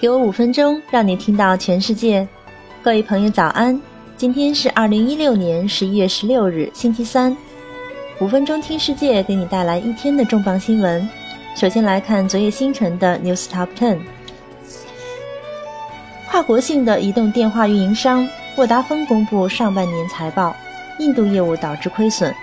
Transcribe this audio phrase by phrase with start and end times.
[0.00, 2.26] 给我五分钟，让你听到全世界。
[2.82, 3.78] 各位朋友，早安！
[4.16, 7.36] 今天是二零一六年十一月十六日，星期三。
[8.18, 11.06] 五分钟听世界，给你带来一天的重磅新闻。
[11.54, 13.98] 首先来看昨夜星辰的 News Top Ten。
[16.30, 18.26] 跨国性的移动电话运营商
[18.56, 20.56] 沃达丰公布上半年财报，
[20.98, 22.34] 印度业务导致亏损。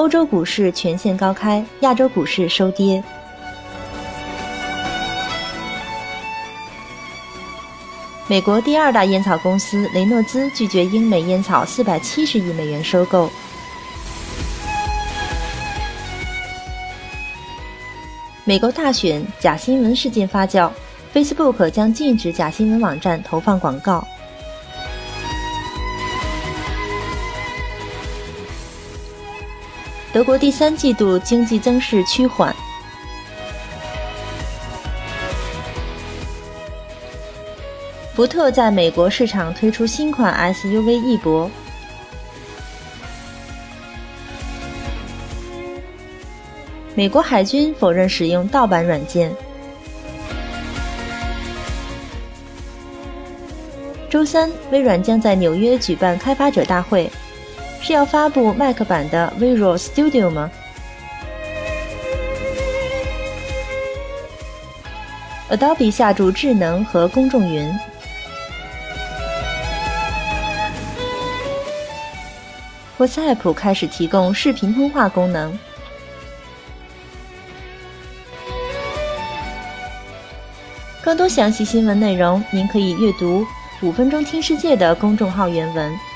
[0.00, 3.04] 欧洲股市全线高开，亚洲股市收跌。
[8.26, 13.28] 美国第二大烟草公司雷诺兹拒绝英美烟草四百七十亿美元收购。
[18.44, 20.70] 美国大选假新闻事件发酵
[21.12, 24.02] ，Facebook 将禁止假新闻网站投放广告。
[30.12, 32.54] 德国第三季度经济增势趋缓。
[38.12, 41.48] 福特在美国市场推出新款 SUV 翼博。
[46.96, 49.32] 美国海军否认使用盗版软件。
[54.10, 57.08] 周三，微软将在纽约举办开发者大会。
[57.82, 60.50] 是要发布 Mac 版的 Visual Studio 吗
[65.50, 67.72] ？Adobe 下注智能和公众云。
[72.98, 75.58] WhatsApp 开始提供视频通话功能。
[81.02, 83.42] 更多详细新闻内容，您可以阅读
[83.80, 86.09] 《五分钟听世界》的公众号原文。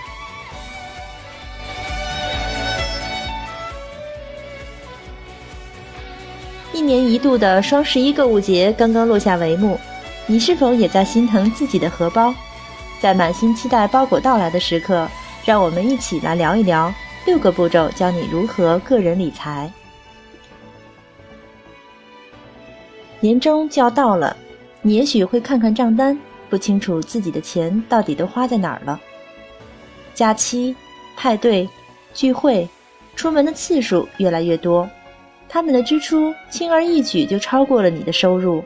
[6.95, 9.77] 年一度的双十一购物节刚刚落下帷幕，
[10.29, 12.33] 你是否也在心疼自己的荷包？
[13.01, 15.09] 在满心期待包裹到来的时刻，
[15.45, 16.95] 让我们一起来聊一聊
[17.27, 19.69] 六个步骤，教你如何个人理财。
[23.19, 24.37] 年终就要到了，
[24.81, 26.17] 你也许会看看账单，
[26.49, 29.01] 不清楚自己的钱到底都花在哪儿了。
[30.15, 30.77] 假期、
[31.17, 31.69] 派对、
[32.13, 32.69] 聚会，
[33.17, 34.89] 出门的次数越来越多。
[35.55, 38.65] 他们的支出轻而易举就超过了你的收入。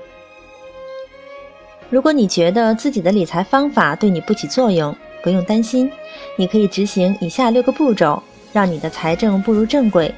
[1.90, 5.92] 如果你觉得自己的理财方法对你不起作用，不用担心，
[6.34, 8.22] 你可以执行以下六个步骤，
[8.54, 10.10] 让你的财政步入正轨。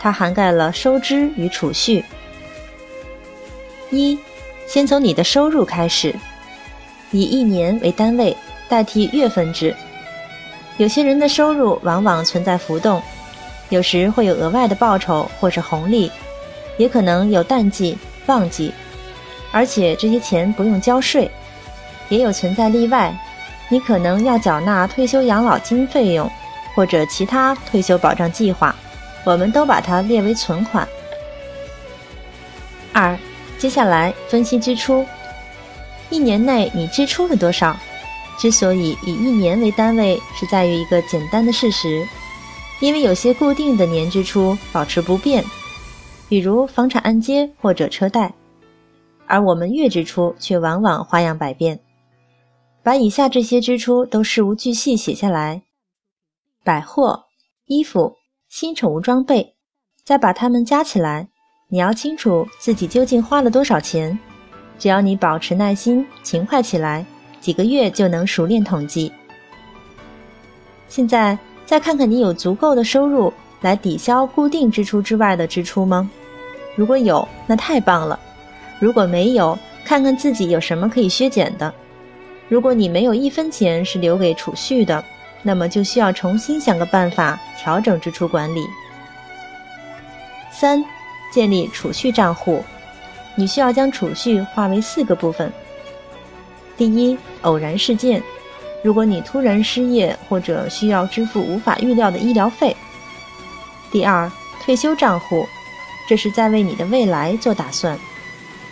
[0.00, 2.04] 它涵盖了收支与储蓄。
[3.92, 4.18] 一，
[4.66, 6.12] 先从你的收入开始，
[7.12, 8.36] 以一年为单位，
[8.68, 9.72] 代替月份制。
[10.76, 13.00] 有些人的收入往往存在浮动。
[13.68, 16.10] 有时会有额外的报酬或是红利，
[16.76, 18.72] 也可能有淡季、旺季，
[19.50, 21.30] 而且这些钱不用交税。
[22.08, 23.12] 也有存在例外，
[23.68, 26.30] 你可能要缴纳退休养老金费用
[26.74, 28.72] 或者其他退休保障计划，
[29.24, 30.86] 我们都把它列为存款。
[32.92, 33.18] 二，
[33.58, 35.04] 接下来分析支出，
[36.08, 37.76] 一年内你支出了多少？
[38.38, 42.06] 之所以以一年为单位，是在于一个简单的事实。
[42.78, 45.42] 因为有些固定的年支出保持不变，
[46.28, 48.34] 比如房产按揭或者车贷，
[49.26, 51.80] 而我们月支出却往往花样百变。
[52.82, 55.62] 把以下这些支出都事无巨细写下来：
[56.62, 57.24] 百货、
[57.64, 58.16] 衣服、
[58.48, 59.54] 新宠物装备，
[60.04, 61.28] 再把它们加起来。
[61.68, 64.16] 你要清楚自己究竟花了多少钱。
[64.78, 67.06] 只要你保持耐心、勤快起来，
[67.40, 69.10] 几个月就能熟练统计。
[70.88, 71.38] 现在。
[71.66, 76.08] 再看看你有足够的收入来抵消固定支出之外的支出吗？
[76.76, 78.16] 如果有，那太棒了；
[78.78, 81.74] 如果没有，看看自己有什么可以削减的。
[82.48, 85.02] 如果你没有一分钱是留给储蓄的，
[85.42, 88.64] 那么就需要重新想个办法调整支出管理。
[90.52, 90.84] 三、
[91.32, 92.62] 建立储蓄账户，
[93.34, 95.52] 你需要将储蓄划为四个部分。
[96.76, 98.22] 第一，偶然事件。
[98.82, 102.76] 如果你突然失业，或者需要支付无法预料的医疗费。
[103.90, 104.30] 第二，
[104.62, 105.46] 退休账户，
[106.08, 107.98] 这是在为你的未来做打算，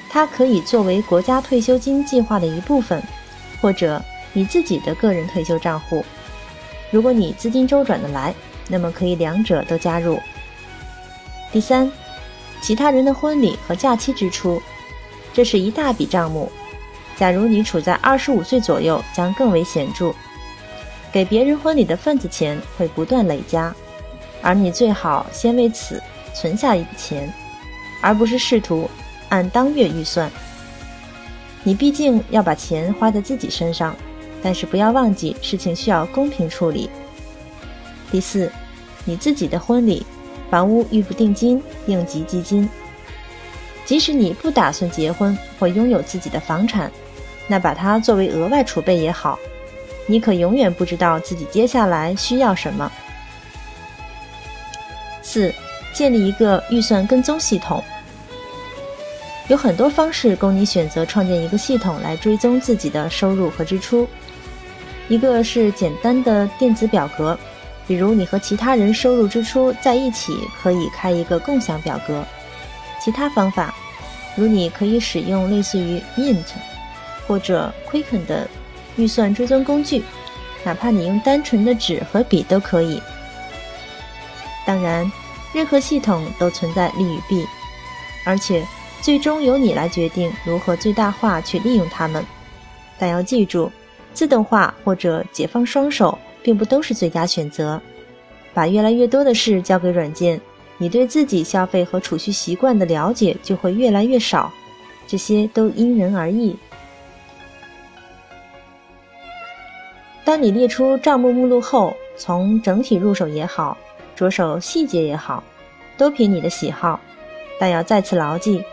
[0.08, 3.02] 它可以作为国家退休金计划的一部分，
[3.60, 4.02] 或者
[4.32, 6.04] 你自己的个人退休账户。
[6.90, 8.32] 如果你资金周转的来，
[8.68, 10.20] 那么可以两者都加入。
[11.50, 11.90] 第三，
[12.60, 14.62] 其他人的婚礼和假期支出，
[15.32, 16.50] 这是一大笔账目。
[17.16, 20.12] 假如你处在二十五岁左右，将更为显著。
[21.12, 23.74] 给别人婚礼的份子钱会不断累加，
[24.42, 26.02] 而你最好先为此
[26.34, 27.32] 存下一笔钱，
[28.00, 28.90] 而不是试图
[29.28, 30.28] 按当月预算。
[31.62, 33.94] 你毕竟要把钱花在自己身上，
[34.42, 36.90] 但是不要忘记事情需要公平处理。
[38.10, 38.50] 第四，
[39.04, 40.04] 你自己的婚礼，
[40.50, 42.68] 房屋预付定金、应急基金。
[43.84, 46.90] 即使你不打算结婚或拥有自己的房产，
[47.46, 49.38] 那把它作为额外储备也好。
[50.06, 52.90] 你可永远不知道自己接下来需要什么。
[55.22, 55.52] 四，
[55.92, 57.82] 建立一个预算跟踪系统。
[59.48, 64.08] 有很多方式供你选择，创建一个系统来追踪自己的收入和支出。
[65.08, 67.38] 一个是简单的电子表格，
[67.86, 72.24] 比如你和其他人收入支出在一起，可以开一个共享表格。
[73.00, 73.74] 其他方法，
[74.34, 76.44] 如你可以使用类似于 Mint
[77.26, 78.48] 或者 Quicken 的。
[78.96, 80.04] 预算追踪工具，
[80.62, 83.02] 哪怕你用单纯的纸和笔都可以。
[84.64, 85.10] 当然，
[85.52, 87.44] 任何系统都存在利与弊，
[88.24, 88.64] 而且
[89.02, 92.24] 最终由你来决定如何最大化去利用它们。
[92.96, 93.68] 但要记住，
[94.12, 97.82] 自动化或者解放双手并不都是最佳选择。
[98.52, 100.40] 把越来越多的事交给软件，
[100.78, 104.52] 你对自己消费和储蓄习惯的了解就会越来越少。
[105.08, 106.56] 这些都因人而异。
[110.24, 113.76] 当你列出账目目录后，从整体入手也好，
[114.16, 115.44] 着手细节也好，
[115.98, 116.98] 都凭你的喜好。
[117.60, 118.64] 但要再次牢记，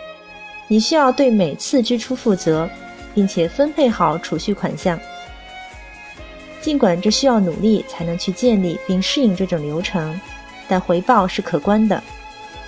[0.67, 2.69] 你需要对每次支出负责，
[3.13, 4.97] 并且分配好储蓄款项。
[6.61, 10.19] 尽管这需要努力才能去建立并适应这种流程，
[10.67, 12.01] 但回报是可观的。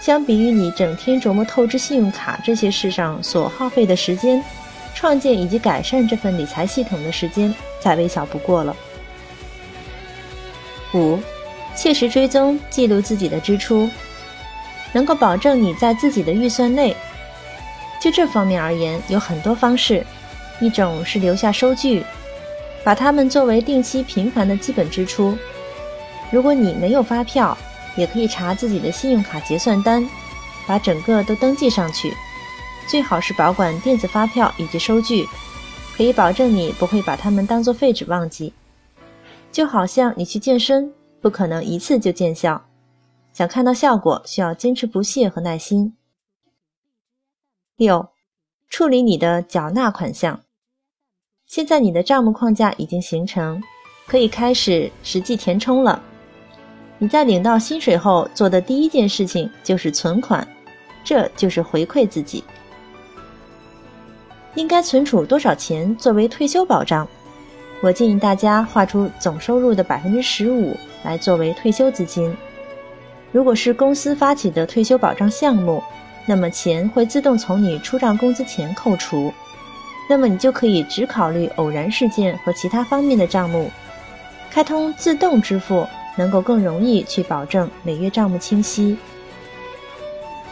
[0.01, 4.44] 相比于你整天琢磨透支信用卡这些事上所耗费的时间，
[5.04, 7.54] 创建以及改善这份理财系统的时间。
[7.82, 8.74] 再微小不过了。
[10.94, 11.20] 五，
[11.76, 13.90] 切实追踪记录自己的支出，
[14.94, 16.96] 能够保证你在自己的预算内。
[18.02, 20.06] 就这方面而言，有很多方式。
[20.62, 22.02] 一种是留下收据，
[22.82, 25.38] 把它们作为定期频繁的基本支出。
[26.32, 27.58] 如果你没有发票，
[27.98, 30.08] 也可以查自己的信用卡结算单，
[30.66, 32.14] 把整个都登记上去。
[32.88, 35.27] 最好是保管电子发票以及收据。
[35.95, 38.51] 可以保证你不会把它们当做废纸忘记，
[39.51, 40.91] 就好像你去健身，
[41.21, 42.65] 不可能一次就见效，
[43.31, 45.95] 想看到效果需要坚持不懈和耐心。
[47.75, 48.09] 六，
[48.69, 50.41] 处理你的缴纳款项。
[51.45, 53.62] 现在你的账目框架已经形成，
[54.07, 56.01] 可以开始实际填充了。
[56.97, 60.47] 你在领到薪水后做的第一件事情就是存款，
[61.03, 62.44] 这就是回馈自己。
[64.56, 67.08] 应该存储多少钱作为退休保障？
[67.82, 72.34] 我建议大家划出总收入的百分之十五来作为退休资金。
[73.32, 75.84] 如果是公司发起的退休保障项目，
[76.26, 79.34] 那么钱会自动从你出账工资前扣除，
[80.08, 83.70] 那么你就可以只考虑偶然事件和其他方面的账目。
[84.52, 85.86] 开通自动支付
[86.16, 88.96] 能够更容易去保证每月账目清晰。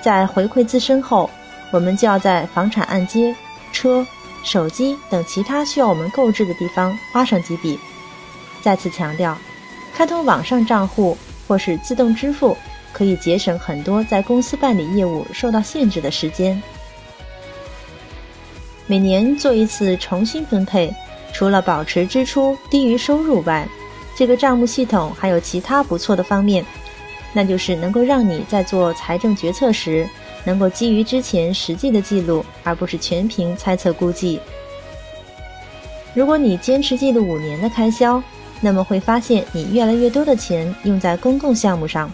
[0.02, 1.30] 在回馈自身后，
[1.72, 3.34] 我们就要在房产按揭。
[3.72, 4.06] 车、
[4.44, 7.80] 手机等其他需要我们购置的地方花上几笔。
[8.62, 9.38] 再次强调，
[9.94, 11.18] 开通网上账户
[11.48, 12.56] 或是自动支付，
[12.94, 16.62] 可以节省很多在公司办理业务受到限制的时间。
[18.88, 20.94] 每年做一次重新分配，
[21.34, 23.68] 除了保持支出低于收入外，
[24.16, 26.66] 这个账目系统还有其他不错的方面，
[27.32, 30.08] 那就是能够让你在做财政决策时。
[30.44, 34.40] 能够基于之前实际的记录，而不是全凭猜测估计。
[36.14, 38.22] 如果你坚持记录五年的开销，
[38.60, 42.12] 那么会发现你越来越多的钱用在公共项目上，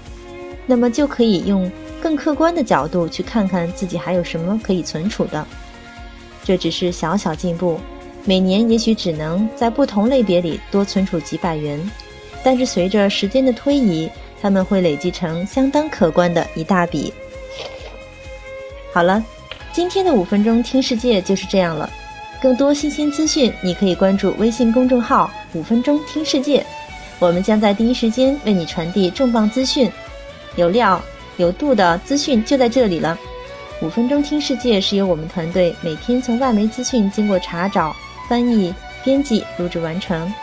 [0.66, 1.70] 那么就可以用
[2.02, 5.46] 更客观的角度去看看自己还有什么可以存储的。
[6.44, 7.80] 这只是小小进步，
[8.24, 11.80] 每年也许只能在不同类别里多存储几百元，
[12.44, 14.10] 但是随着时间的推移，
[14.42, 17.12] 他们会累积成相当可观的一大笔。
[18.98, 19.24] 好了，
[19.72, 21.88] 今天的五分钟听世界就是这样了。
[22.42, 26.66] 更多新鲜资讯，你可以关注微信公众号“五分钟听世界”，
[27.22, 29.88] 我们将在第一时间为你传递重磅资讯，
[30.56, 31.00] 有料
[31.36, 33.16] 有度的资讯就在这里了。
[33.84, 37.96] 五分钟听世界是由我们团队每天从外媒资讯经过查找、
[38.28, 38.74] 翻译、
[39.04, 40.34] 编辑、录制完成，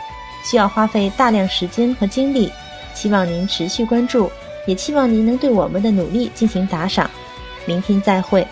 [0.49, 2.49] 需要花费大量时间和精力。
[2.93, 4.31] 希望您持续关注，
[4.65, 7.11] 也期望您能对我们的努力进行打赏。
[7.65, 8.45] 明天再会。